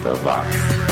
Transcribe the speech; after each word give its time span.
80 0.00 0.14
watts. 0.24 0.90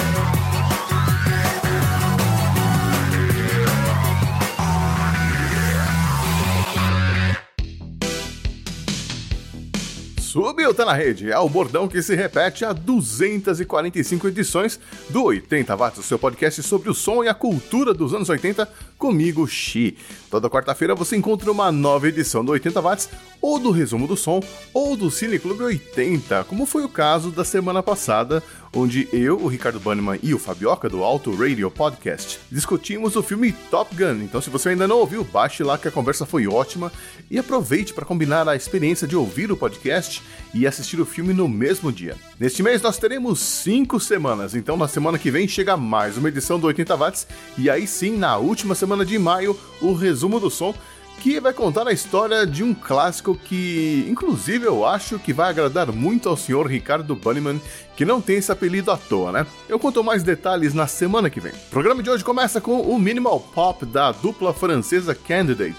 Subiu, 10.20 10.74
tá 10.74 10.84
na 10.84 10.92
rede. 10.92 11.32
É 11.32 11.38
o 11.38 11.48
bordão 11.48 11.88
que 11.88 12.02
se 12.02 12.14
repete 12.14 12.64
há 12.64 12.72
245 12.72 14.28
edições 14.28 14.78
do 15.08 15.24
80 15.24 15.74
Watts, 15.74 16.04
seu 16.04 16.18
podcast 16.18 16.62
sobre 16.62 16.90
o 16.90 16.94
som 16.94 17.24
e 17.24 17.28
a 17.28 17.34
cultura 17.34 17.94
dos 17.94 18.14
anos 18.14 18.28
80, 18.28 18.68
comigo, 18.98 19.46
Xi. 19.46 19.96
Toda 20.30 20.50
quarta-feira 20.50 20.94
você 20.94 21.16
encontra 21.16 21.50
uma 21.50 21.72
nova 21.72 22.08
edição 22.08 22.44
do 22.44 22.52
80 22.52 22.80
Watts, 22.80 23.08
ou 23.40 23.58
do 23.58 23.70
Resumo 23.70 24.06
do 24.06 24.16
Som, 24.16 24.40
ou 24.74 24.96
do 24.96 25.10
Cine 25.10 25.38
Clube 25.38 25.62
80, 25.62 26.44
como 26.44 26.66
foi 26.66 26.84
o 26.84 26.88
caso 26.88 27.30
da 27.30 27.44
semana 27.44 27.82
passada, 27.82 28.42
onde 28.74 29.08
eu, 29.12 29.38
o 29.38 29.46
Ricardo 29.46 29.80
Bannerman 29.80 30.18
e 30.22 30.34
o 30.34 30.38
Fabioca 30.38 30.88
do 30.88 31.02
Auto 31.02 31.34
Radio 31.34 31.70
Podcast 31.70 32.40
discutimos 32.50 33.16
o 33.16 33.22
filme 33.22 33.52
Top 33.70 33.94
Gun. 33.94 34.22
Então, 34.22 34.40
se 34.40 34.50
você 34.50 34.70
ainda 34.70 34.86
não 34.86 34.98
ouviu, 34.98 35.24
baixe 35.24 35.62
lá 35.62 35.78
que 35.78 35.88
a 35.88 35.90
conversa 35.90 36.26
foi 36.26 36.46
ótima 36.46 36.92
e 37.30 37.38
aproveite 37.38 37.94
para 37.94 38.04
combinar 38.04 38.48
a 38.48 38.56
experiência 38.56 39.06
de 39.06 39.16
ouvir 39.16 39.50
o 39.50 39.56
podcast 39.56 40.22
e 40.52 40.66
assistir 40.66 41.00
o 41.00 41.06
filme 41.06 41.32
no 41.32 41.48
mesmo 41.48 41.92
dia. 41.92 42.16
Neste 42.38 42.62
mês 42.62 42.82
nós 42.82 42.98
teremos 42.98 43.40
cinco 43.40 43.98
semanas, 44.00 44.54
então 44.54 44.76
na 44.76 44.88
semana 44.88 45.18
que 45.18 45.30
vem 45.30 45.46
chega 45.48 45.76
mais 45.76 46.16
uma 46.16 46.28
edição 46.28 46.58
do 46.58 46.66
80 46.66 46.96
Watts 46.96 47.26
e 47.56 47.70
aí 47.70 47.86
sim, 47.86 48.16
na 48.16 48.36
última 48.36 48.74
semana 48.88 49.04
de 49.04 49.18
maio, 49.18 49.54
o 49.82 49.92
resumo 49.92 50.40
do 50.40 50.50
som 50.50 50.74
que 51.20 51.38
vai 51.40 51.52
contar 51.52 51.86
a 51.86 51.92
história 51.92 52.46
de 52.46 52.62
um 52.62 52.72
clássico 52.72 53.34
que, 53.34 54.06
inclusive, 54.08 54.64
eu 54.64 54.86
acho 54.86 55.18
que 55.18 55.32
vai 55.32 55.50
agradar 55.50 55.92
muito 55.92 56.26
ao 56.28 56.36
senhor 56.36 56.66
Ricardo 56.66 57.14
Bunnyman, 57.14 57.60
que 57.96 58.04
não 58.04 58.20
tem 58.20 58.36
esse 58.36 58.50
apelido 58.50 58.90
à 58.90 58.96
toa, 58.96 59.32
né? 59.32 59.46
Eu 59.68 59.78
conto 59.78 60.02
mais 60.02 60.22
detalhes 60.22 60.72
na 60.72 60.86
semana 60.86 61.28
que 61.28 61.40
vem. 61.40 61.52
O 61.52 61.70
programa 61.70 62.02
de 62.02 62.08
hoje 62.08 62.24
começa 62.24 62.62
com 62.62 62.80
o 62.80 62.98
minimal 62.98 63.40
pop 63.40 63.84
da 63.84 64.10
dupla 64.12 64.54
francesa 64.54 65.14
Candidate 65.14 65.76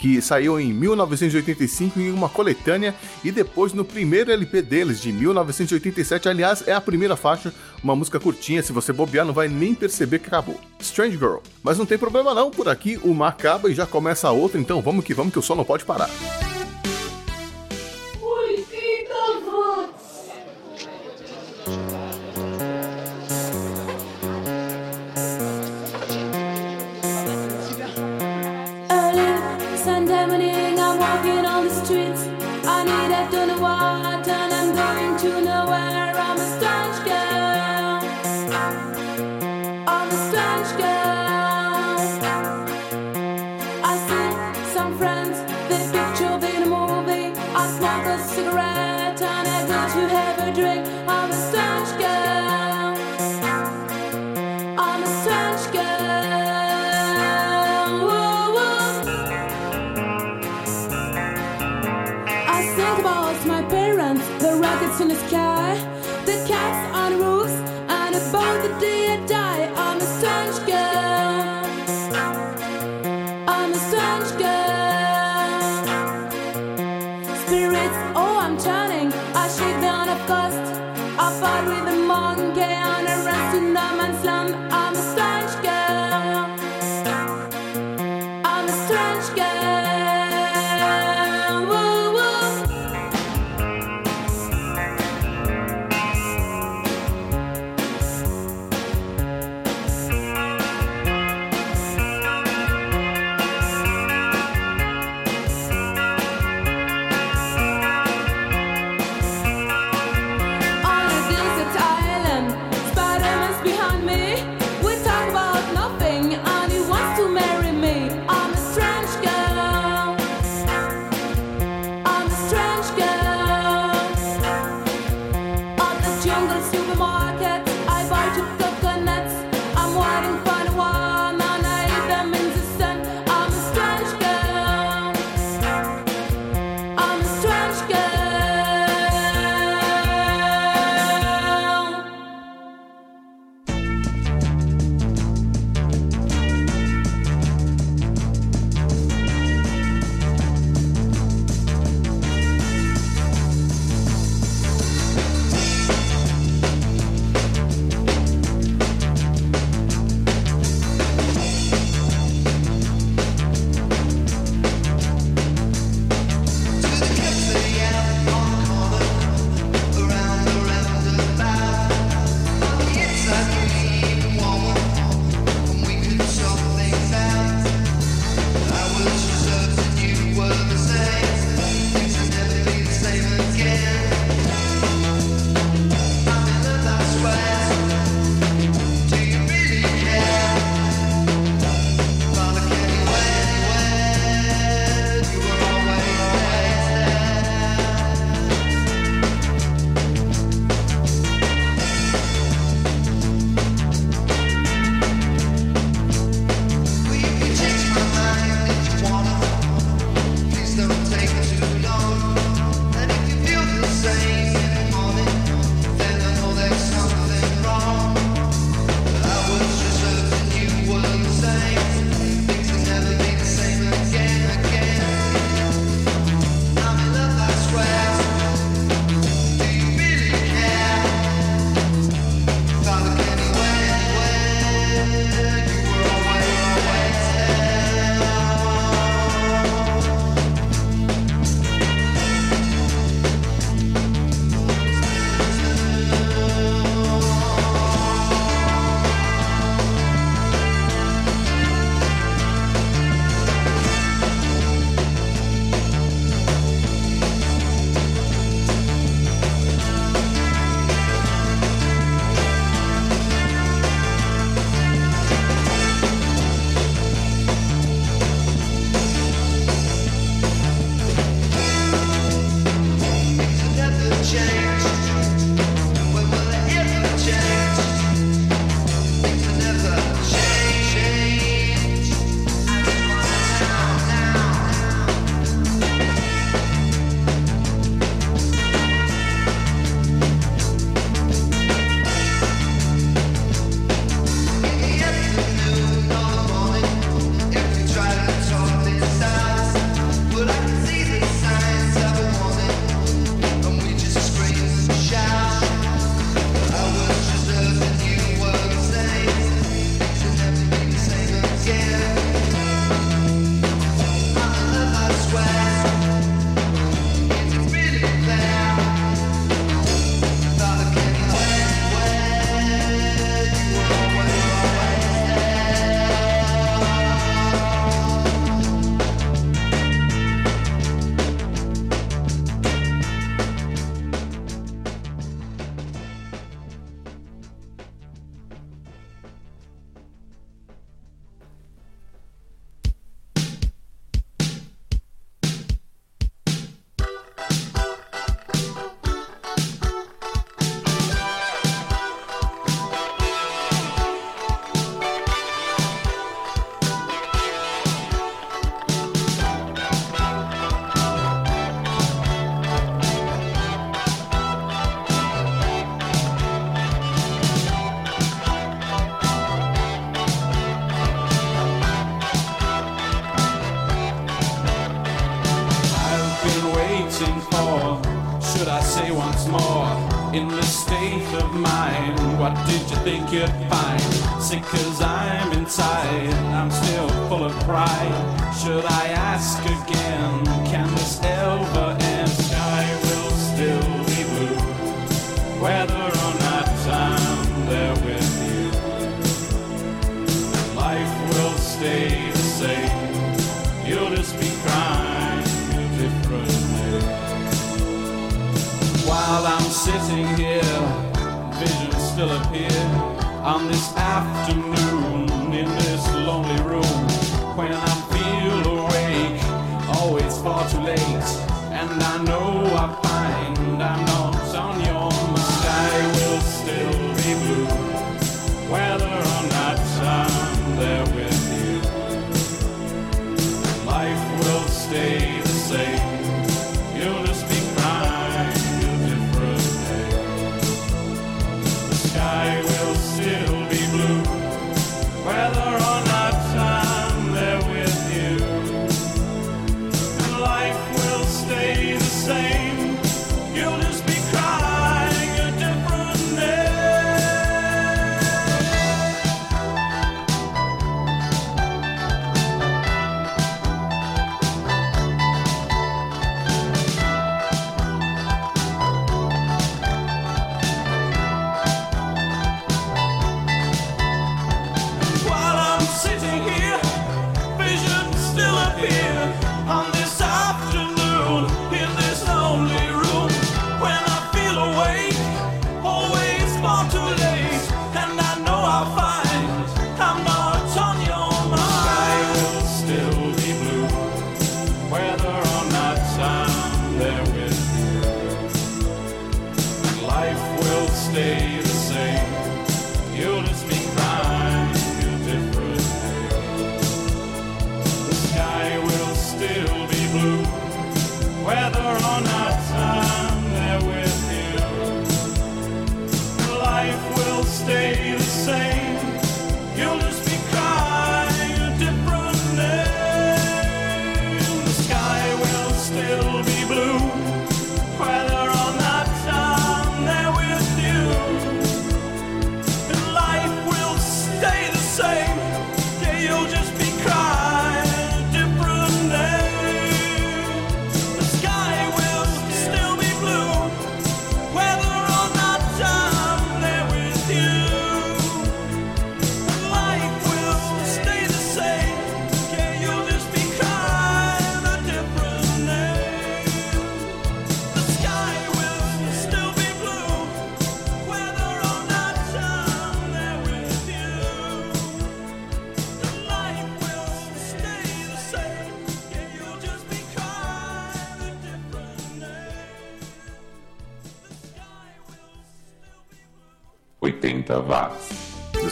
que 0.00 0.22
saiu 0.22 0.58
em 0.58 0.72
1985 0.72 2.00
em 2.00 2.10
uma 2.10 2.26
coletânea 2.26 2.94
e 3.22 3.30
depois 3.30 3.74
no 3.74 3.84
primeiro 3.84 4.32
LP 4.32 4.62
deles, 4.62 4.98
de 4.98 5.12
1987. 5.12 6.26
Aliás, 6.26 6.66
é 6.66 6.72
a 6.72 6.80
primeira 6.80 7.16
faixa, 7.16 7.52
uma 7.84 7.94
música 7.94 8.18
curtinha, 8.18 8.62
se 8.62 8.72
você 8.72 8.94
bobear 8.94 9.26
não 9.26 9.34
vai 9.34 9.46
nem 9.46 9.74
perceber 9.74 10.20
que 10.20 10.28
acabou. 10.28 10.58
Strange 10.80 11.18
Girl. 11.18 11.36
Mas 11.62 11.76
não 11.76 11.84
tem 11.84 11.98
problema 11.98 12.32
não, 12.32 12.50
por 12.50 12.66
aqui 12.66 12.98
uma 13.04 13.28
acaba 13.28 13.70
e 13.70 13.74
já 13.74 13.84
começa 13.84 14.26
a 14.26 14.32
outra, 14.32 14.58
então 14.58 14.80
vamos 14.80 15.04
que 15.04 15.12
vamos 15.12 15.34
que 15.34 15.38
o 15.38 15.42
sol 15.42 15.54
não 15.54 15.64
pode 15.66 15.84
parar. 15.84 16.08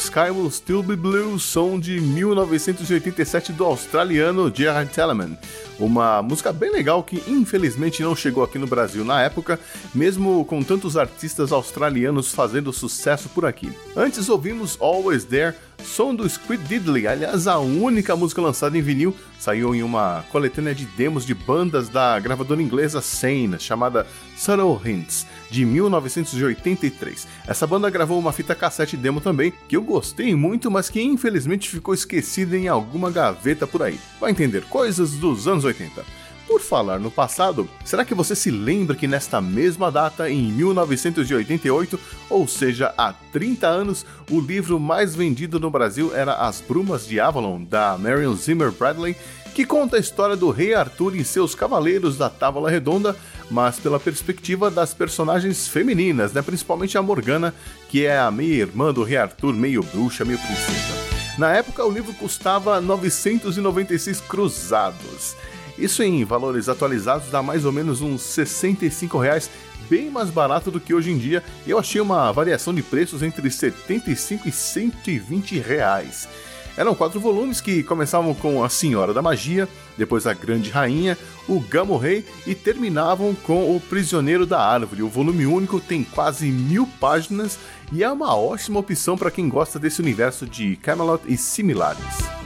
Sky 0.08 0.30
Will 0.30 0.50
Still 0.50 0.82
Be 0.82 0.96
Blue, 0.96 1.38
som 1.38 1.78
de 1.78 2.00
1987 2.00 3.52
do 3.52 3.62
australiano 3.66 4.50
Gerard 4.52 4.90
Telemann. 4.90 5.36
Uma 5.78 6.22
música 6.22 6.50
bem 6.50 6.72
legal 6.72 7.02
que 7.02 7.22
infelizmente 7.28 8.02
não 8.02 8.16
chegou 8.16 8.42
aqui 8.42 8.58
no 8.58 8.66
Brasil 8.66 9.04
na 9.04 9.20
época, 9.20 9.60
mesmo 9.94 10.46
com 10.46 10.62
tantos 10.62 10.96
artistas 10.96 11.52
australianos 11.52 12.32
fazendo 12.32 12.72
sucesso 12.72 13.28
por 13.28 13.44
aqui. 13.44 13.70
Antes 13.94 14.30
ouvimos 14.30 14.78
Always 14.80 15.24
There, 15.24 15.54
som 15.82 16.14
do 16.14 16.28
Squid 16.28 16.62
Diddley, 16.64 17.06
aliás 17.06 17.47
a 17.47 17.58
única 17.58 18.14
música 18.14 18.40
lançada 18.40 18.76
em 18.76 18.82
vinil, 18.82 19.14
saiu 19.38 19.75
em 19.75 19.82
uma 19.82 20.25
coletânea 20.30 20.75
de 20.75 20.85
demos 20.85 21.25
de 21.25 21.35
bandas 21.35 21.88
da 21.88 22.18
gravadora 22.18 22.62
inglesa 22.62 23.00
Sane, 23.00 23.58
chamada 23.58 24.06
Subtle 24.37 24.80
Hints 24.85 25.26
de 25.50 25.64
1983. 25.64 27.26
Essa 27.47 27.66
banda 27.66 27.90
gravou 27.90 28.18
uma 28.18 28.32
fita 28.32 28.54
cassete 28.54 28.97
demo 28.97 29.20
também, 29.20 29.52
que 29.68 29.76
eu 29.76 29.82
gostei 29.82 30.35
muito, 30.35 30.70
mas 30.70 30.88
que 30.88 31.00
infelizmente 31.00 31.68
ficou 31.68 31.94
esquecida 31.94 32.56
em 32.56 32.68
alguma 32.68 33.11
gaveta 33.11 33.66
por 33.66 33.82
aí. 33.82 33.99
Vai 34.20 34.30
entender 34.30 34.64
coisas 34.64 35.12
dos 35.12 35.49
anos 35.49 35.64
80. 35.64 36.17
Por 36.48 36.62
falar 36.62 36.98
no 36.98 37.10
passado, 37.10 37.68
será 37.84 38.06
que 38.06 38.14
você 38.14 38.34
se 38.34 38.50
lembra 38.50 38.96
que 38.96 39.06
nesta 39.06 39.38
mesma 39.38 39.92
data, 39.92 40.30
em 40.30 40.50
1988, 40.50 42.00
ou 42.30 42.48
seja, 42.48 42.94
há 42.96 43.12
30 43.12 43.66
anos, 43.66 44.06
o 44.30 44.40
livro 44.40 44.80
mais 44.80 45.14
vendido 45.14 45.60
no 45.60 45.70
Brasil 45.70 46.10
era 46.16 46.32
As 46.32 46.62
Brumas 46.62 47.06
de 47.06 47.20
Avalon, 47.20 47.62
da 47.62 47.98
Marion 47.98 48.34
Zimmer 48.34 48.72
Bradley, 48.72 49.14
que 49.54 49.66
conta 49.66 49.98
a 49.98 50.00
história 50.00 50.36
do 50.36 50.48
rei 50.48 50.72
Arthur 50.72 51.16
e 51.16 51.22
seus 51.22 51.54
cavaleiros 51.54 52.16
da 52.16 52.30
Távola 52.30 52.70
Redonda, 52.70 53.14
mas 53.50 53.78
pela 53.78 54.00
perspectiva 54.00 54.70
das 54.70 54.94
personagens 54.94 55.68
femininas, 55.68 56.32
né? 56.32 56.40
principalmente 56.40 56.96
a 56.96 57.02
Morgana, 57.02 57.54
que 57.90 58.06
é 58.06 58.18
a 58.18 58.30
meia-irmã 58.30 58.90
do 58.90 59.02
rei 59.02 59.18
Arthur, 59.18 59.52
meio 59.52 59.82
bruxa, 59.82 60.24
meio 60.24 60.38
princesa. 60.38 60.96
Na 61.36 61.52
época, 61.52 61.84
o 61.84 61.92
livro 61.92 62.14
custava 62.14 62.80
996 62.80 64.22
cruzados. 64.22 65.36
Isso 65.78 66.02
em 66.02 66.25
valores 66.25 66.68
atualizados 66.68 67.30
dá 67.30 67.42
mais 67.42 67.64
ou 67.64 67.73
menos 67.73 68.00
uns 68.00 68.23
65 68.23 69.16
reais, 69.18 69.49
bem 69.88 70.11
mais 70.11 70.28
barato 70.28 70.70
do 70.70 70.80
que 70.80 70.92
hoje 70.92 71.11
em 71.11 71.18
dia. 71.18 71.42
Eu 71.66 71.78
achei 71.78 72.00
uma 72.00 72.32
variação 72.32 72.75
de 72.75 72.82
preços 72.82 73.23
entre 73.23 73.49
75 73.49 74.49
e 74.49 74.52
120 74.52 75.58
reais. 75.61 76.28
Eram 76.76 76.94
quatro 76.94 77.18
volumes 77.18 77.61
que 77.61 77.82
começavam 77.82 78.32
com 78.32 78.62
A 78.62 78.68
Senhora 78.68 79.12
da 79.12 79.20
Magia, 79.20 79.68
depois 79.97 80.28
A 80.28 80.32
Grande 80.32 80.70
Rainha, 80.70 81.18
O 81.49 81.58
Gamo 81.58 81.97
Rei 81.97 82.25
e 82.47 82.54
terminavam 82.54 83.35
com 83.35 83.75
O 83.75 83.80
Prisioneiro 83.80 84.47
da 84.47 84.61
Árvore. 84.61 85.02
O 85.02 85.08
volume 85.08 85.44
único 85.44 85.80
tem 85.80 86.04
quase 86.04 86.47
mil 86.47 86.87
páginas 87.00 87.58
e 87.92 88.04
é 88.04 88.11
uma 88.11 88.37
ótima 88.37 88.78
opção 88.78 89.18
para 89.18 89.30
quem 89.30 89.49
gosta 89.49 89.76
desse 89.76 90.00
universo 90.00 90.47
de 90.47 90.76
Camelot 90.76 91.23
e 91.26 91.37
similares. 91.37 92.38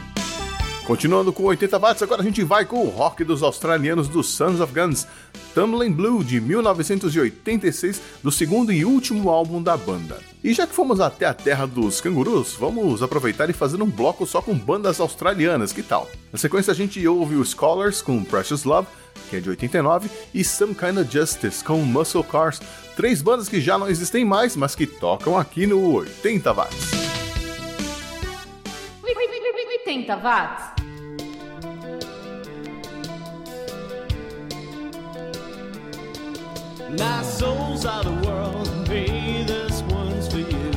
Continuando 0.86 1.32
com 1.32 1.44
80 1.44 1.78
watts, 1.78 2.02
agora 2.02 2.22
a 2.22 2.24
gente 2.24 2.42
vai 2.42 2.64
com 2.64 2.84
o 2.84 2.88
rock 2.88 3.22
dos 3.22 3.40
australianos 3.42 4.08
do 4.08 4.20
Sons 4.22 4.60
of 4.60 4.74
Guns, 4.74 5.06
Tumbling 5.54 5.92
Blue 5.92 6.24
de 6.24 6.40
1986, 6.40 8.00
do 8.20 8.32
segundo 8.32 8.72
e 8.72 8.84
último 8.84 9.30
álbum 9.30 9.62
da 9.62 9.76
banda. 9.76 10.18
E 10.42 10.52
já 10.52 10.66
que 10.66 10.74
fomos 10.74 11.00
até 11.00 11.26
a 11.26 11.34
terra 11.34 11.66
dos 11.66 12.00
cangurus, 12.00 12.56
vamos 12.58 13.00
aproveitar 13.00 13.48
e 13.48 13.52
fazer 13.52 13.80
um 13.80 13.88
bloco 13.88 14.26
só 14.26 14.42
com 14.42 14.58
bandas 14.58 14.98
australianas, 14.98 15.72
que 15.72 15.84
tal? 15.84 16.10
Na 16.32 16.38
sequência 16.38 16.72
a 16.72 16.76
gente 16.76 17.06
ouve 17.06 17.36
o 17.36 17.44
Scholars 17.44 18.02
com 18.02 18.24
Precious 18.24 18.64
Love, 18.64 18.88
que 19.30 19.36
é 19.36 19.40
de 19.40 19.50
89, 19.50 20.10
e 20.34 20.42
Some 20.42 20.74
Kind 20.74 20.98
of 20.98 21.08
Justice 21.12 21.62
com 21.62 21.78
Muscle 21.78 22.24
Cars, 22.24 22.60
três 22.96 23.22
bandas 23.22 23.48
que 23.48 23.60
já 23.60 23.78
não 23.78 23.88
existem 23.88 24.24
mais, 24.24 24.56
mas 24.56 24.74
que 24.74 24.86
tocam 24.86 25.38
aqui 25.38 25.64
no 25.64 25.94
80 25.94 26.52
watts. 26.52 27.01
80 29.84 30.08
watts. 30.22 30.62
Nice 36.90 37.38
souls 37.38 37.84
of 37.84 38.04
the 38.04 38.28
world, 38.28 38.68
hey, 38.86 39.42
this 39.44 39.82
one's 39.82 40.28
for 40.28 40.38
you. 40.38 40.70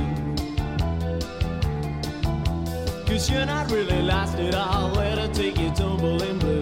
Cause 3.05 3.29
you're 3.29 3.45
not 3.45 3.69
really 3.69 4.01
lost 4.01 4.35
at 4.39 4.55
all, 4.55 4.89
let 4.89 5.17
her 5.17 5.27
take 5.33 5.57
you 5.59 5.71
tumbling 5.71 6.39
blue. 6.39 6.61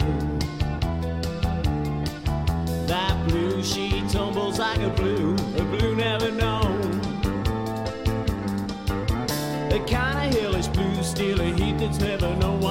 That 2.87 3.25
blue, 3.27 3.63
she 3.63 4.03
tumbles 4.09 4.59
like 4.59 4.81
a 4.81 4.89
blue, 4.89 5.35
a 5.35 5.63
blue 5.63 5.95
never 5.95 6.31
known. 6.31 6.91
The 9.69 9.79
kind 9.87 10.27
of 10.27 10.39
hellish 10.39 10.67
blue, 10.67 11.03
steal 11.03 11.41
a 11.41 11.62
never 11.99 12.35
know. 12.37 12.62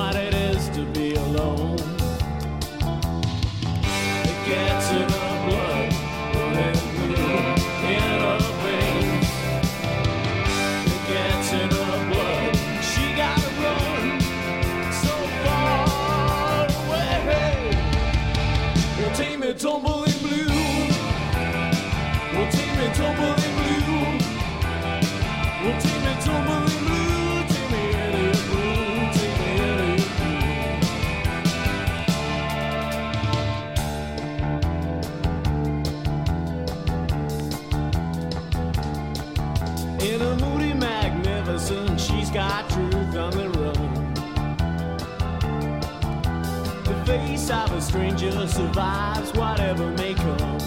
Face 47.42 47.50
of 47.50 47.72
a 47.72 47.80
stranger 47.80 48.46
survives 48.46 49.32
whatever 49.32 49.90
may 49.92 50.14
come. 50.14 50.58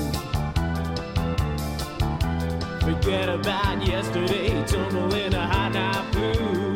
Forget 2.82 3.30
about 3.30 3.86
yesterday, 3.86 4.64
tumble 4.66 5.14
in 5.14 5.34
a 5.34 5.48
hot 5.48 5.74
night 5.74 6.12
blue. 6.12 6.76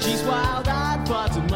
She's 0.00 0.22
wild 0.22 0.68
eyed 0.68 1.06
for 1.06 1.28
tomorrow, 1.34 1.53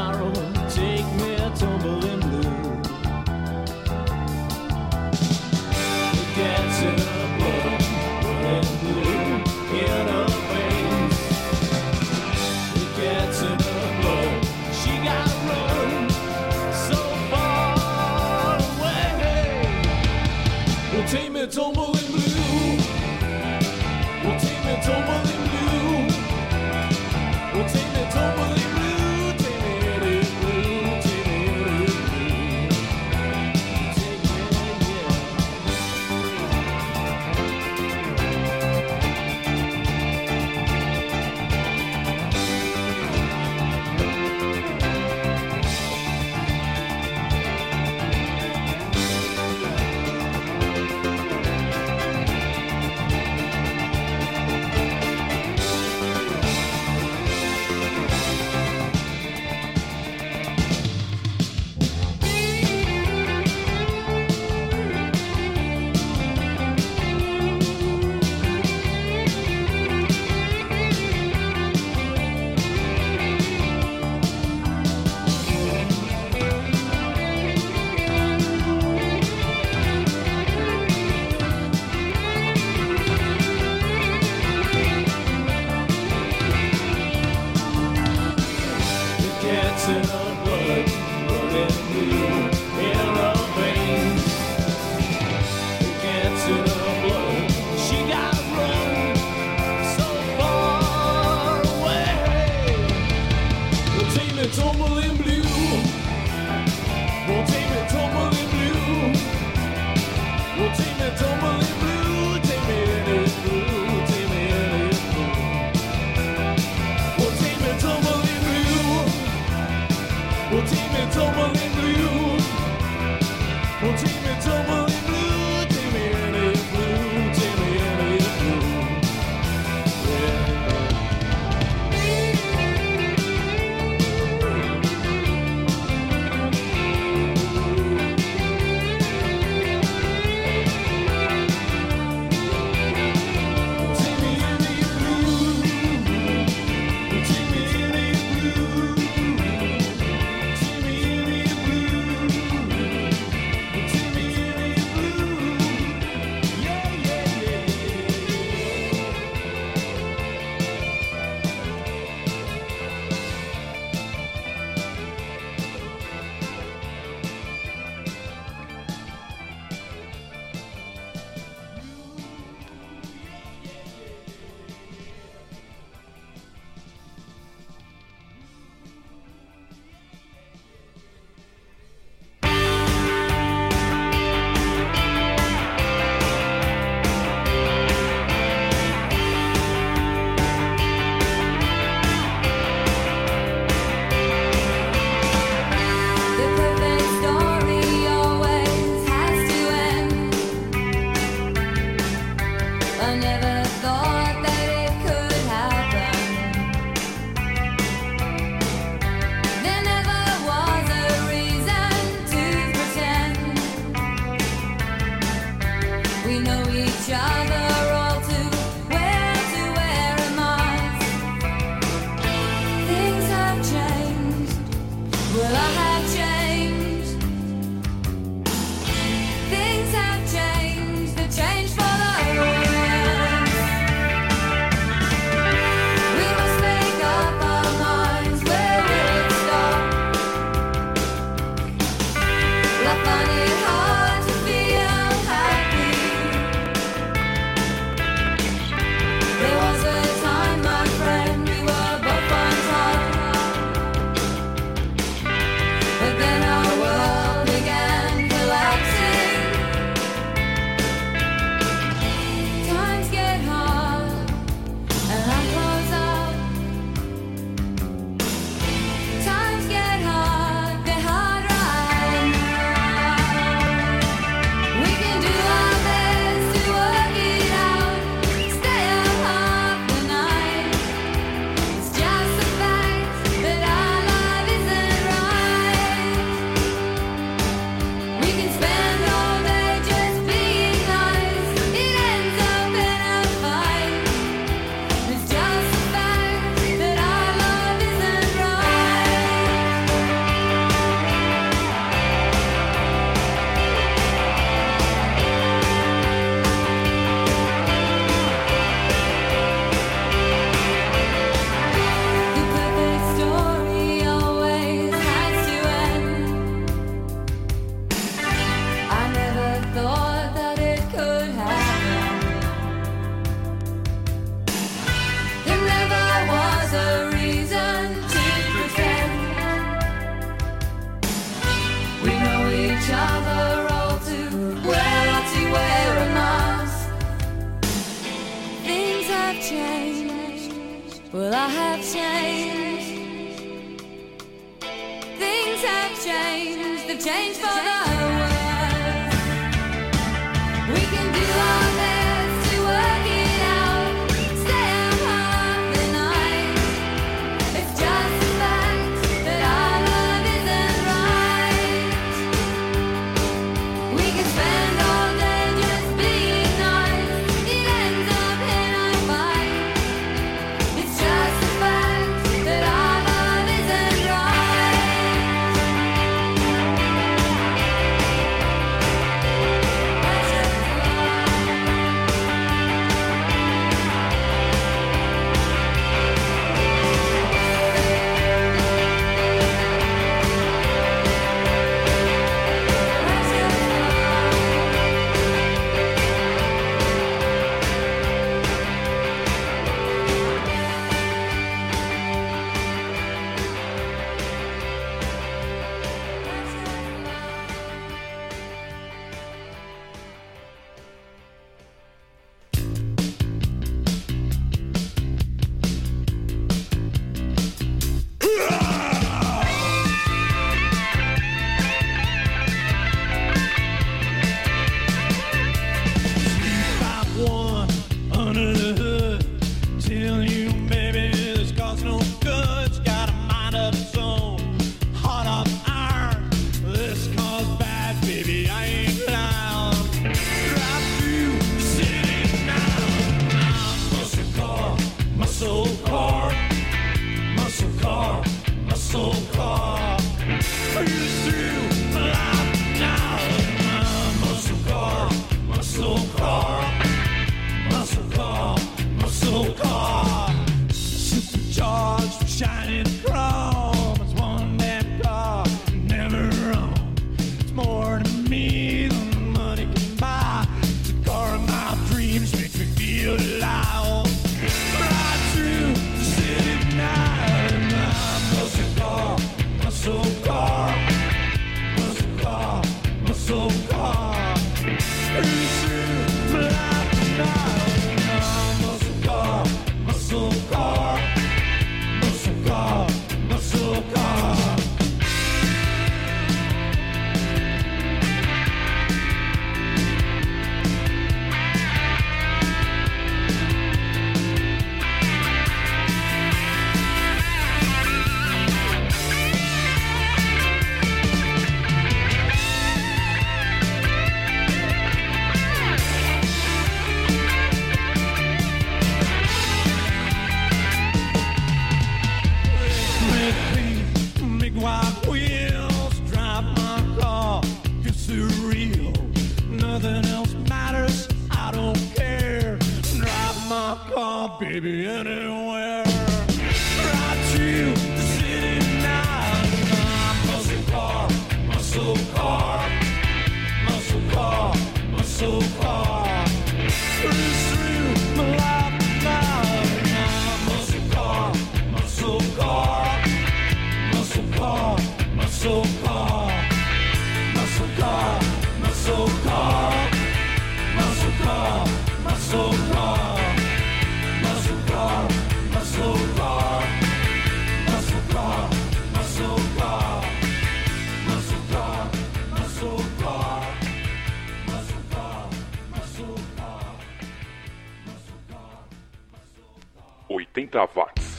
80 580.48 580.68
watts. 580.74 581.18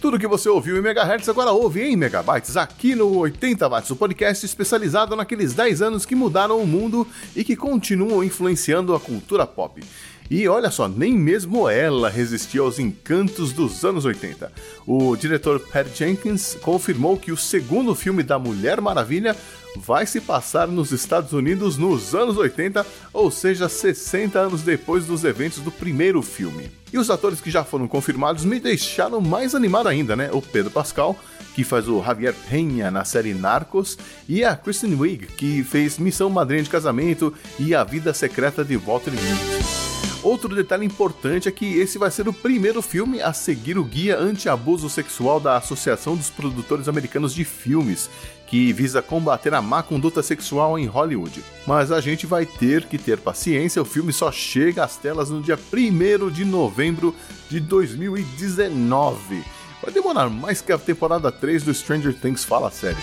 Tudo 0.00 0.18
que 0.18 0.26
você 0.26 0.48
ouviu 0.48 0.78
em 0.78 0.80
megahertz 0.80 1.28
agora 1.28 1.50
ouve 1.50 1.82
em 1.82 1.96
megabytes 1.96 2.56
aqui 2.56 2.94
no 2.94 3.18
80 3.18 3.68
watts, 3.68 3.90
o 3.90 3.96
podcast 3.96 4.46
especializado 4.46 5.14
naqueles 5.14 5.54
10 5.54 5.82
anos 5.82 6.06
que 6.06 6.14
mudaram 6.14 6.60
o 6.60 6.66
mundo 6.66 7.06
e 7.36 7.44
que 7.44 7.56
continuam 7.56 8.24
influenciando 8.24 8.94
a 8.94 9.00
cultura 9.00 9.46
pop. 9.46 9.82
E 10.30 10.46
olha 10.46 10.70
só, 10.70 10.86
nem 10.88 11.14
mesmo 11.14 11.68
ela 11.68 12.08
resistiu 12.08 12.64
aos 12.64 12.78
encantos 12.78 13.52
dos 13.52 13.84
anos 13.84 14.04
80. 14.04 14.52
O 14.86 15.16
diretor 15.16 15.58
Pat 15.58 15.88
Jenkins 15.94 16.54
confirmou 16.60 17.16
que 17.16 17.32
o 17.32 17.36
segundo 17.36 17.94
filme 17.94 18.22
da 18.22 18.38
Mulher 18.38 18.80
Maravilha 18.80 19.34
vai 19.76 20.06
se 20.06 20.20
passar 20.20 20.68
nos 20.68 20.92
Estados 20.92 21.32
Unidos 21.32 21.76
nos 21.76 22.14
anos 22.14 22.36
80, 22.36 22.86
ou 23.12 23.30
seja, 23.30 23.68
60 23.68 24.38
anos 24.38 24.62
depois 24.62 25.06
dos 25.06 25.24
eventos 25.24 25.60
do 25.60 25.72
primeiro 25.72 26.20
filme. 26.22 26.77
E 26.92 26.98
os 26.98 27.10
atores 27.10 27.40
que 27.40 27.50
já 27.50 27.64
foram 27.64 27.86
confirmados 27.86 28.44
me 28.44 28.58
deixaram 28.58 29.20
mais 29.20 29.54
animado 29.54 29.88
ainda, 29.88 30.16
né? 30.16 30.30
O 30.32 30.40
Pedro 30.40 30.70
Pascal, 30.70 31.18
que 31.54 31.64
faz 31.64 31.88
o 31.88 32.02
Javier 32.02 32.34
Penha 32.48 32.90
na 32.90 33.04
série 33.04 33.34
Narcos, 33.34 33.98
e 34.28 34.44
a 34.44 34.56
Kristen 34.56 34.94
Wiig, 34.94 35.26
que 35.26 35.62
fez 35.64 35.98
Missão 35.98 36.30
Madrinha 36.30 36.62
de 36.62 36.70
Casamento 36.70 37.34
e 37.58 37.74
A 37.74 37.84
Vida 37.84 38.14
Secreta 38.14 38.64
de 38.64 38.76
Walter 38.76 39.10
Mitty. 39.10 39.78
Outro 40.22 40.54
detalhe 40.54 40.84
importante 40.84 41.48
é 41.48 41.52
que 41.52 41.78
esse 41.78 41.96
vai 41.96 42.10
ser 42.10 42.28
o 42.28 42.32
primeiro 42.32 42.82
filme 42.82 43.22
a 43.22 43.32
seguir 43.32 43.78
o 43.78 43.84
guia 43.84 44.18
anti-abuso 44.18 44.90
sexual 44.90 45.38
da 45.38 45.56
Associação 45.56 46.16
dos 46.16 46.28
Produtores 46.28 46.88
Americanos 46.88 47.32
de 47.32 47.44
Filmes, 47.44 48.10
que 48.48 48.72
visa 48.72 49.02
combater 49.02 49.52
a 49.52 49.60
má 49.60 49.82
conduta 49.82 50.22
sexual 50.22 50.78
em 50.78 50.86
Hollywood. 50.86 51.44
Mas 51.66 51.92
a 51.92 52.00
gente 52.00 52.26
vai 52.26 52.46
ter 52.46 52.86
que 52.86 52.96
ter 52.96 53.18
paciência, 53.18 53.80
o 53.80 53.84
filme 53.84 54.12
só 54.12 54.32
chega 54.32 54.82
às 54.82 54.96
telas 54.96 55.30
no 55.30 55.42
dia 55.42 55.58
1 55.58 56.30
de 56.30 56.44
novembro 56.44 57.14
de 57.48 57.60
2019. 57.60 59.44
Vai 59.82 59.92
demorar 59.92 60.28
mais 60.28 60.60
que 60.60 60.72
a 60.72 60.78
temporada 60.78 61.30
3 61.30 61.62
do 61.62 61.74
Stranger 61.74 62.14
Things 62.14 62.44
fala 62.44 62.70
sério. 62.70 62.98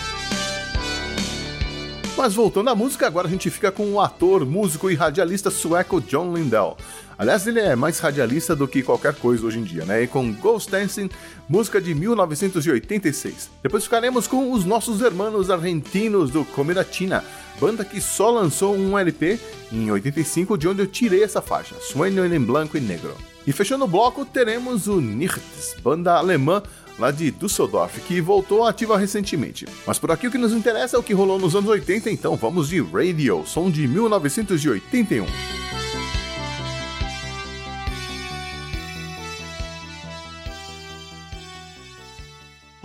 Mas 2.18 2.34
voltando 2.34 2.70
à 2.70 2.76
música, 2.76 3.06
agora 3.06 3.28
a 3.28 3.32
gente 3.32 3.50
fica 3.50 3.72
com 3.72 3.92
o 3.92 4.00
ator, 4.00 4.46
músico 4.46 4.90
e 4.90 4.96
radialista 4.96 5.52
sueco 5.52 6.02
John 6.02 6.34
Lindell. 6.34 6.78
Aliás, 7.18 7.48
ele 7.48 7.60
é 7.60 7.76
mais 7.76 8.00
radialista 8.00 8.56
do 8.56 8.68
que 8.68 8.84
qualquer 8.84 9.16
coisa 9.16 9.46
hoje 9.46 9.60
em 9.60 9.64
dia, 9.64 9.86
né? 9.86 10.04
E 10.04 10.08
com 10.08 10.34
Ghost 10.34 10.70
Dancing, 10.70 11.10
música 11.48 11.80
de 11.80 11.96
1986. 11.96 13.50
Depois 13.64 13.86
ficaremos 13.86 14.28
com 14.28 14.52
os 14.52 14.66
nossos 14.66 15.02
hermanos 15.02 15.50
argentinos 15.50 16.30
do 16.30 16.44
Comida 16.44 16.86
China, 16.90 17.24
banda 17.60 17.86
que 17.86 18.02
só 18.02 18.30
lançou 18.30 18.76
um 18.76 19.00
LP 19.00 19.40
em 19.72 19.90
85, 19.90 20.58
de 20.58 20.68
onde 20.68 20.82
eu 20.82 20.88
tirei 20.88 21.24
essa 21.24 21.42
faixa, 21.42 21.76
Sueño 21.80 22.26
en 22.26 22.40
Blanco 22.42 22.78
e 22.78 22.82
Negro. 22.82 23.16
E 23.48 23.54
fechando 23.54 23.86
o 23.86 23.88
bloco, 23.88 24.26
teremos 24.26 24.88
o 24.88 25.00
Nichts, 25.00 25.76
banda 25.82 26.16
alemã 26.16 26.62
lá 26.98 27.12
de 27.12 27.32
Düsseldorf, 27.32 28.00
que 28.02 28.20
voltou 28.20 28.66
ativa 28.66 28.98
recentemente. 28.98 29.68
Mas 29.86 30.00
por 30.00 30.12
aqui 30.12 30.28
o 30.28 30.32
que 30.32 30.38
nos 30.38 30.54
interessa 30.54 30.96
é 30.98 31.00
o 31.00 31.04
que 31.04 31.14
rolou 31.14 31.40
nos 31.40 31.56
anos 31.56 31.70
80, 31.70 32.10
então 32.10 32.36
vamos 32.36 32.70
de 32.70 32.82
Radio, 32.82 33.44
som 33.46 33.70
de 33.70 33.88
1981. 33.88 35.26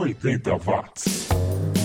80 0.05 0.59
watts. 0.67 1.80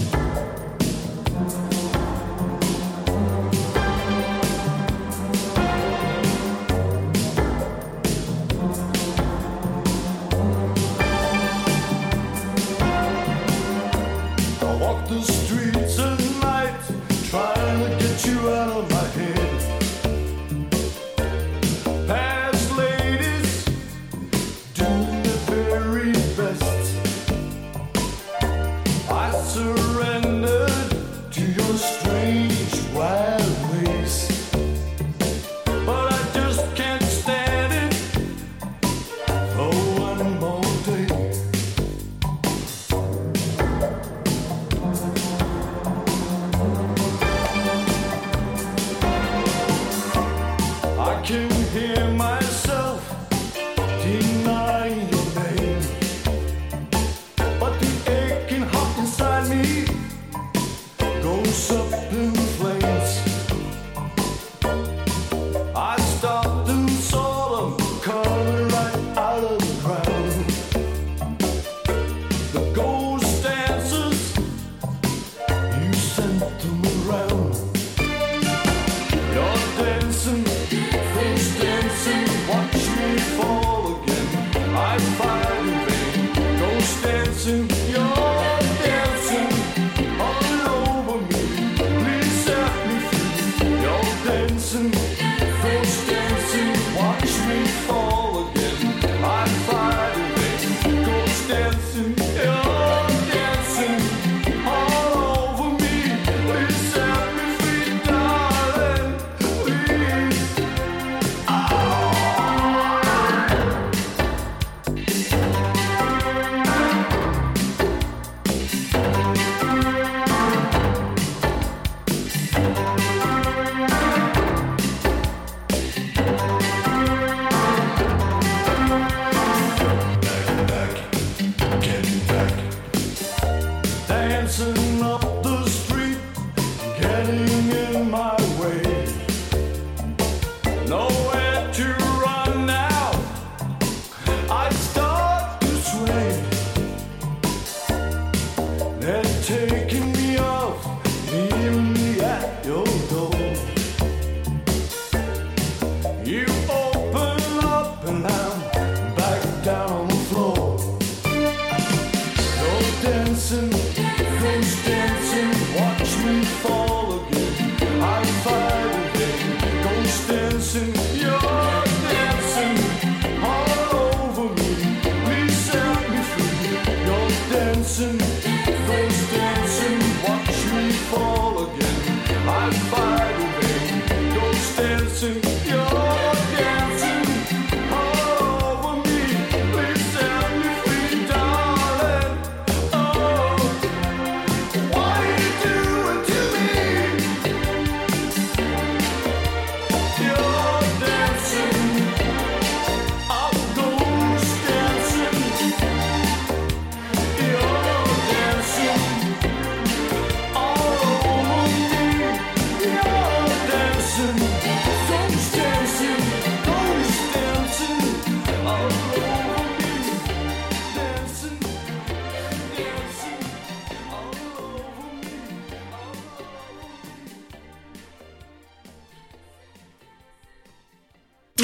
Getting 137.02 137.55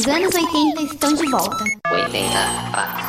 Os 0.01 0.07
anos 0.07 0.33
80 0.33 0.81
estão 0.81 1.13
de 1.13 1.29
volta. 1.29 1.63
80 1.63 2.27
watts. 2.71 3.05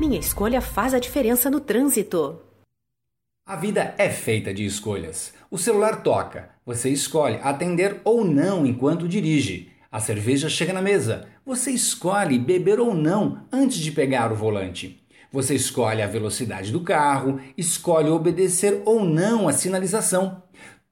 Minha 0.00 0.18
escolha 0.18 0.60
faz 0.60 0.94
a 0.94 0.98
diferença 0.98 1.48
no 1.48 1.60
trânsito. 1.60 2.40
A 3.46 3.54
vida 3.54 3.94
é 3.98 4.10
feita 4.10 4.52
de 4.52 4.66
escolhas. 4.66 5.32
O 5.48 5.56
celular 5.56 6.02
toca, 6.02 6.50
você 6.66 6.90
escolhe 6.90 7.38
atender 7.40 8.00
ou 8.02 8.24
não 8.24 8.66
enquanto 8.66 9.06
dirige. 9.06 9.70
A 9.92 10.00
cerveja 10.00 10.48
chega 10.48 10.72
na 10.72 10.82
mesa, 10.82 11.28
você 11.46 11.70
escolhe 11.70 12.36
beber 12.36 12.80
ou 12.80 12.92
não 12.92 13.46
antes 13.52 13.78
de 13.78 13.92
pegar 13.92 14.32
o 14.32 14.36
volante. 14.36 15.06
Você 15.32 15.54
escolhe 15.54 16.02
a 16.02 16.08
velocidade 16.08 16.72
do 16.72 16.80
carro, 16.80 17.40
escolhe 17.56 18.10
obedecer 18.10 18.82
ou 18.84 19.04
não 19.04 19.46
a 19.46 19.52
sinalização. 19.52 20.42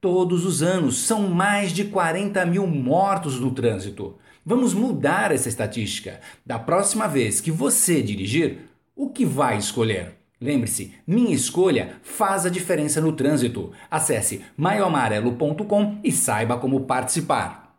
Todos 0.01 0.47
os 0.47 0.63
anos 0.63 0.97
são 1.01 1.23
mais 1.29 1.73
de 1.73 1.87
40 1.87 2.47
mil 2.47 2.69
mortos 2.69 3.41
no 3.41 3.51
trânsito. 3.51 4.17
Vamos 4.47 4.73
mudar 4.73 5.33
essa 5.33 5.49
estatística. 5.49 6.21
Da 6.47 6.57
próxima 6.57 7.09
vez 7.09 7.41
que 7.41 7.51
você 7.51 8.01
dirigir, 8.01 8.59
o 8.95 9.11
que 9.11 9.25
vai 9.25 9.59
escolher? 9.59 10.15
Lembre-se, 10.41 10.95
minha 11.05 11.35
escolha 11.35 11.97
faz 12.01 12.47
a 12.47 12.49
diferença 12.49 13.01
no 13.01 13.11
trânsito. 13.11 13.73
Acesse 13.91 14.45
maioamarelo.com 14.57 15.99
e 16.05 16.13
saiba 16.13 16.57
como 16.59 16.83
participar. 16.83 17.75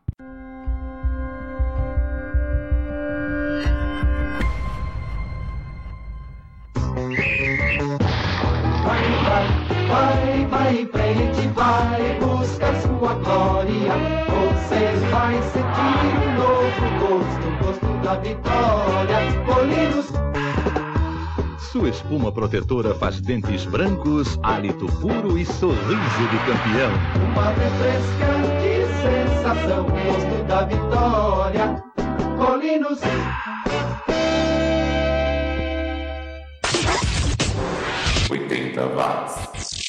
Vai, 9.87 10.38
vai, 10.49 10.81
em 10.81 10.87
frente, 10.87 11.47
vai 11.55 12.19
buscar 12.19 12.75
sua 12.81 13.13
glória. 13.15 13.93
Você 14.27 14.91
vai 15.11 15.41
sentir 15.43 16.13
um 16.19 16.33
novo 16.37 16.87
gosto, 16.99 17.47
o 17.47 17.51
gosto 17.65 18.03
da 18.03 18.15
vitória. 18.15 19.17
Colinos, 19.45 20.07
Sua 21.59 21.89
espuma 21.89 22.31
protetora 22.31 22.95
faz 22.95 23.21
dentes 23.21 23.65
brancos, 23.65 24.39
hálito 24.43 24.87
puro 24.99 25.37
e 25.37 25.45
sorriso 25.45 26.27
de 26.31 26.37
campeão. 26.39 26.91
uma 27.31 27.49
refrescante 27.49 28.69
sensação, 29.01 29.85
o 29.85 29.91
gosto 29.91 30.43
da 30.47 30.65
vitória. 30.65 31.83
Colinos, 32.37 32.99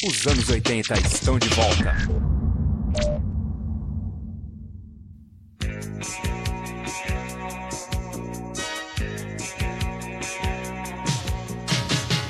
Os 0.03 0.27
anos 0.27 0.49
80 0.49 0.95
estão 0.95 1.39
de 1.39 1.49
volta. 1.51 1.95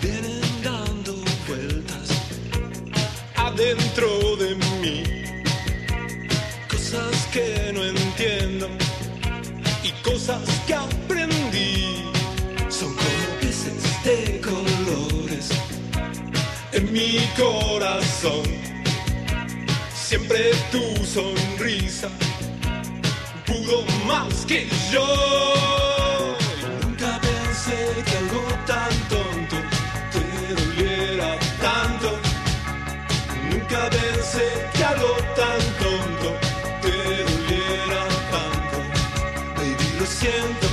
vienen 0.03 0.41
dando 0.65 1.15
vueltas 1.47 2.11
adentro 3.37 4.37
de 4.37 4.57
mí. 4.81 5.05
Cosas 6.69 7.29
que 7.33 7.73
no 7.73 7.85
entiendo 7.85 8.69
y 9.85 9.93
cosas 10.03 10.43
que 10.67 10.75
aprendí. 10.75 11.00
Mi 16.91 17.19
corazón. 17.37 18.43
Siempre 19.95 20.51
tu 20.73 21.05
sonrisa 21.05 22.09
pudo 23.47 23.85
más 24.07 24.45
que 24.47 24.69
yo. 24.93 25.07
Nunca 26.83 27.21
pensé 27.21 27.79
que 28.05 28.17
algo 28.17 28.43
tan 28.67 28.93
tonto 29.09 29.57
te 30.13 30.55
doliera 30.55 31.39
tanto. 31.61 32.19
Nunca 33.51 33.89
pensé 33.91 34.47
que 34.75 34.85
algo 34.85 35.17
tan 35.37 35.61
tonto 35.83 36.29
te 36.83 36.97
doliera 37.31 38.03
tanto. 38.35 38.77
Baby, 39.57 39.89
lo 39.99 40.07
siento, 40.07 40.67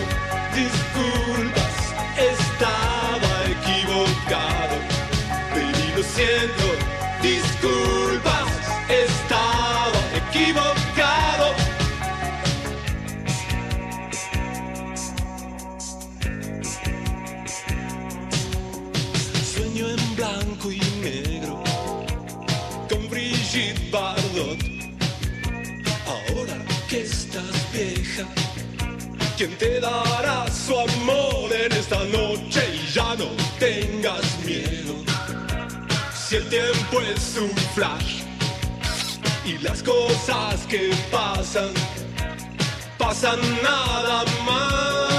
¿quién 29.38 29.56
te 29.58 29.80
dará 29.80 30.46
su 30.52 30.74
amor 30.78 31.54
en 31.54 31.72
esta 31.72 32.04
noche? 32.06 32.62
Y 32.74 32.92
ya 32.92 33.16
no 33.16 33.30
tengas 33.60 34.40
miedo. 34.44 34.96
Si 36.12 36.38
el 36.38 36.50
tiempo 36.50 37.00
es 37.02 37.38
un 37.38 37.56
flash 37.76 38.24
y 39.46 39.60
las 39.60 39.84
cosas 39.84 40.66
que 40.68 40.92
pasan, 41.12 41.70
pasan 42.98 43.40
nada 43.62 44.26
más 44.44 45.17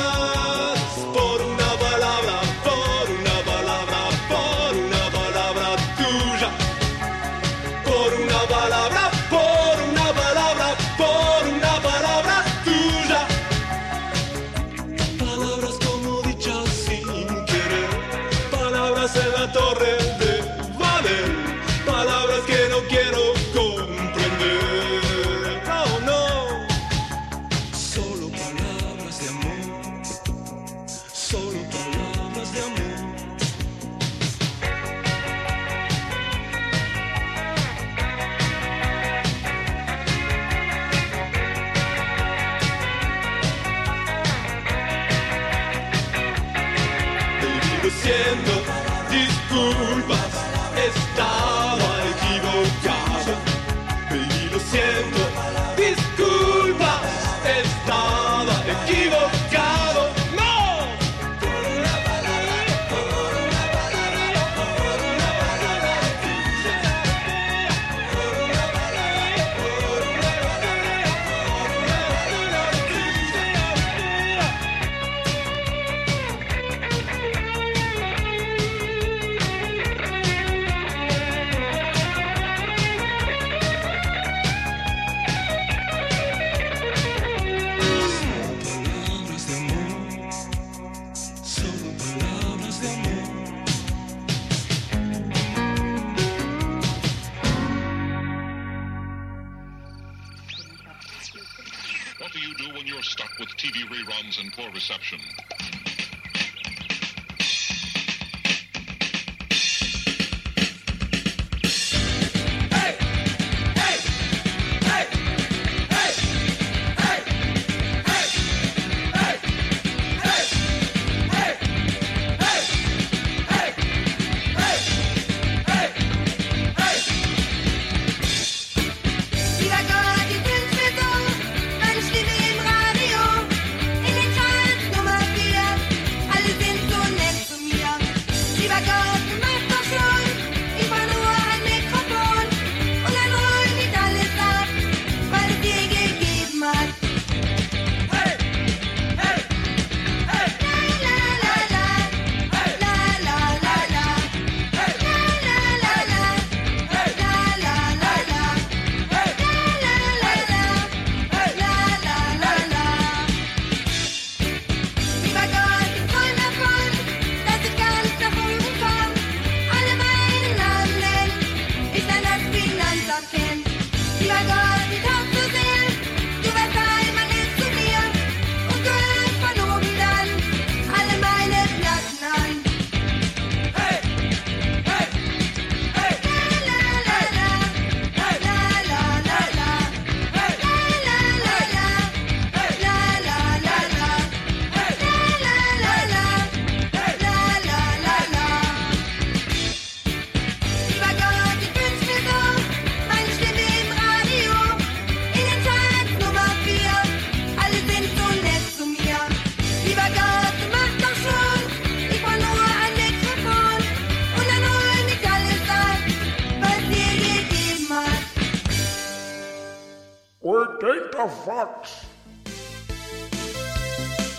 TV 103.69 103.87
reruns 103.90 104.40
and 104.40 104.50
poor 104.54 104.71
reception? 104.73 105.19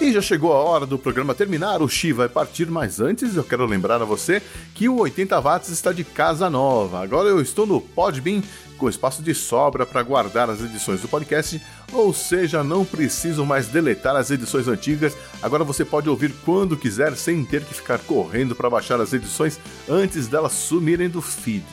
E 0.01 0.13
já 0.13 0.21
chegou 0.21 0.53
a 0.53 0.63
hora 0.63 0.86
do 0.86 0.97
programa 0.97 1.36
terminar, 1.36 1.82
o 1.82 1.89
Xi 1.89 2.13
vai 2.13 2.30
partir, 2.30 2.67
mas 2.67 3.01
antes 3.01 3.36
eu 3.36 3.43
quero 3.43 3.65
lembrar 3.65 4.01
a 4.01 4.05
você 4.05 4.41
que 4.73 4.88
o 4.88 4.99
80 4.99 5.38
watts 5.41 5.69
está 5.69 5.91
de 5.91 6.05
casa 6.05 6.49
nova. 6.49 7.03
Agora 7.03 7.27
eu 7.27 7.41
estou 7.41 7.67
no 7.67 7.82
Podbean 7.82 8.41
com 8.77 8.89
espaço 8.89 9.21
de 9.21 9.36
sobra 9.36 9.86
para 9.86 10.01
guardar 10.01 10.49
as 10.49 10.61
edições 10.61 11.01
do 11.01 11.09
podcast, 11.09 11.61
ou 11.91 12.13
seja, 12.13 12.63
não 12.63 12.86
preciso 12.86 13.45
mais 13.45 13.67
deletar 13.67 14.15
as 14.15 14.32
edições 14.32 14.69
antigas. 14.69 15.17
Agora 15.43 15.65
você 15.65 15.84
pode 15.84 16.09
ouvir 16.09 16.34
quando 16.45 16.77
quiser 16.77 17.15
sem 17.17 17.43
ter 17.43 17.65
que 17.65 17.73
ficar 17.73 17.99
correndo 17.99 18.55
para 18.55 18.69
baixar 18.69 19.01
as 19.01 19.11
edições 19.11 19.59
antes 19.88 20.27
delas 20.27 20.53
sumirem 20.53 21.09
do 21.09 21.21
feed. 21.21 21.65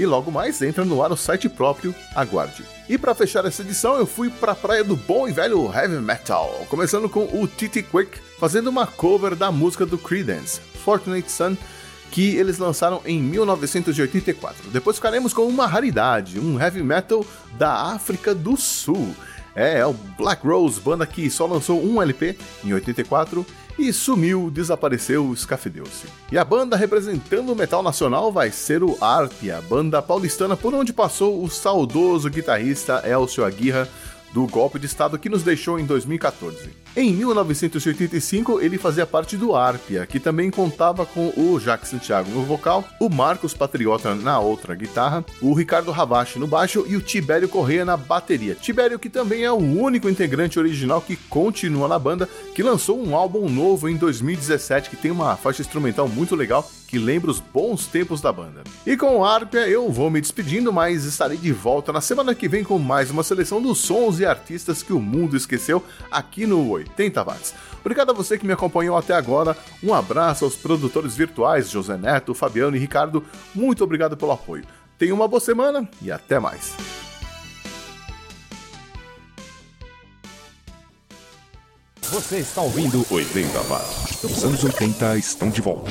E 0.00 0.06
logo 0.06 0.32
mais 0.32 0.62
entra 0.62 0.82
no 0.82 1.02
ar 1.02 1.12
o 1.12 1.16
site 1.16 1.46
próprio, 1.46 1.94
aguarde. 2.14 2.64
E 2.88 2.96
para 2.96 3.14
fechar 3.14 3.44
essa 3.44 3.60
edição, 3.60 3.98
eu 3.98 4.06
fui 4.06 4.30
para 4.30 4.52
a 4.52 4.54
praia 4.54 4.82
do 4.82 4.96
bom 4.96 5.28
e 5.28 5.30
velho 5.30 5.70
heavy 5.70 6.00
metal, 6.00 6.48
começando 6.70 7.06
com 7.06 7.24
o 7.24 7.46
Titi 7.46 7.82
Quick 7.82 8.18
fazendo 8.38 8.70
uma 8.70 8.86
cover 8.86 9.36
da 9.36 9.52
música 9.52 9.84
do 9.84 9.98
Creedence, 9.98 10.58
Fortunate 10.82 11.30
Son, 11.30 11.54
que 12.10 12.34
eles 12.34 12.56
lançaram 12.56 13.02
em 13.04 13.20
1984. 13.20 14.70
Depois 14.70 14.96
ficaremos 14.96 15.34
com 15.34 15.42
uma 15.42 15.66
raridade, 15.66 16.40
um 16.40 16.58
heavy 16.58 16.82
metal 16.82 17.22
da 17.58 17.92
África 17.92 18.34
do 18.34 18.56
Sul. 18.56 19.14
É, 19.54 19.80
é 19.80 19.86
o 19.86 19.92
Black 19.92 20.46
Rose, 20.46 20.80
banda 20.80 21.06
que 21.06 21.28
só 21.28 21.44
lançou 21.44 21.84
um 21.84 22.00
LP 22.00 22.38
em 22.64 22.72
84 22.72 23.44
e 23.88 23.92
sumiu, 23.92 24.50
desapareceu, 24.50 25.32
escafedeu-se. 25.32 26.06
E 26.30 26.38
a 26.38 26.44
banda 26.44 26.76
representando 26.76 27.52
o 27.52 27.56
metal 27.56 27.82
nacional 27.82 28.30
vai 28.30 28.50
ser 28.50 28.82
o 28.82 28.96
Arpia, 29.00 29.62
banda 29.68 30.02
paulistana 30.02 30.56
por 30.56 30.74
onde 30.74 30.92
passou 30.92 31.42
o 31.42 31.48
saudoso 31.48 32.28
guitarrista 32.28 33.02
Elcio 33.08 33.44
Aguirra 33.44 33.88
do 34.32 34.46
golpe 34.46 34.78
de 34.78 34.86
estado 34.86 35.18
que 35.18 35.28
nos 35.28 35.42
deixou 35.42 35.78
em 35.78 35.84
2014. 35.84 36.79
Em 36.96 37.12
1985, 37.14 38.60
ele 38.60 38.76
fazia 38.76 39.06
parte 39.06 39.36
do 39.36 39.54
Arpia, 39.54 40.04
que 40.06 40.18
também 40.18 40.50
contava 40.50 41.06
com 41.06 41.32
o 41.36 41.58
Jacques 41.60 41.88
Santiago 41.88 42.28
no 42.30 42.42
vocal, 42.42 42.84
o 42.98 43.08
Marcos 43.08 43.54
Patriota 43.54 44.12
na 44.16 44.40
outra 44.40 44.74
guitarra, 44.74 45.24
o 45.40 45.54
Ricardo 45.54 45.92
Ravache 45.92 46.36
no 46.40 46.48
baixo 46.48 46.84
e 46.88 46.96
o 46.96 47.00
Tibério 47.00 47.48
Correia 47.48 47.84
na 47.84 47.96
bateria. 47.96 48.56
Tibério 48.56 48.98
que 48.98 49.08
também 49.08 49.44
é 49.44 49.52
o 49.52 49.56
único 49.56 50.08
integrante 50.08 50.58
original 50.58 51.00
que 51.00 51.14
continua 51.14 51.86
na 51.86 51.98
banda, 51.98 52.28
que 52.56 52.62
lançou 52.62 53.00
um 53.00 53.14
álbum 53.14 53.48
novo 53.48 53.88
em 53.88 53.96
2017 53.96 54.90
que 54.90 54.96
tem 54.96 55.12
uma 55.12 55.36
faixa 55.36 55.62
instrumental 55.62 56.08
muito 56.08 56.34
legal 56.34 56.68
que 56.90 56.98
lembra 56.98 57.30
os 57.30 57.38
bons 57.38 57.86
tempos 57.86 58.20
da 58.20 58.32
banda. 58.32 58.64
E 58.84 58.96
com 58.96 59.18
o 59.18 59.24
Arpia 59.24 59.68
eu 59.68 59.88
vou 59.92 60.10
me 60.10 60.20
despedindo, 60.20 60.72
mas 60.72 61.04
estarei 61.04 61.38
de 61.38 61.52
volta 61.52 61.92
na 61.92 62.00
semana 62.00 62.34
que 62.34 62.48
vem 62.48 62.64
com 62.64 62.80
mais 62.80 63.12
uma 63.12 63.22
seleção 63.22 63.62
dos 63.62 63.78
sons 63.78 64.18
e 64.18 64.26
artistas 64.26 64.82
que 64.82 64.92
o 64.92 64.98
mundo 64.98 65.36
esqueceu 65.36 65.84
aqui 66.10 66.46
no 66.46 66.68
80 66.80 67.22
Watts. 67.22 67.54
Obrigado 67.80 68.10
a 68.10 68.14
você 68.14 68.36
que 68.36 68.46
me 68.46 68.52
acompanhou 68.52 68.96
até 68.96 69.14
agora. 69.14 69.56
Um 69.82 69.94
abraço 69.94 70.44
aos 70.44 70.56
produtores 70.56 71.16
virtuais 71.16 71.70
José 71.70 71.96
Neto, 71.96 72.34
Fabiano 72.34 72.76
e 72.76 72.80
Ricardo. 72.80 73.24
Muito 73.54 73.84
obrigado 73.84 74.16
pelo 74.16 74.32
apoio. 74.32 74.64
Tenha 74.98 75.14
uma 75.14 75.28
boa 75.28 75.40
semana 75.40 75.88
e 76.02 76.10
até 76.12 76.38
mais. 76.38 76.76
Você 82.02 82.38
está 82.38 82.60
ouvindo 82.60 83.06
80 83.08 83.60
Watts. 83.60 84.24
Os 84.24 84.44
anos 84.44 84.64
80 84.64 85.16
estão 85.16 85.48
de 85.48 85.60
volta. 85.60 85.90